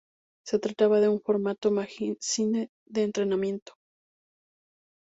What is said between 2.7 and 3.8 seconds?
de entretenimiento.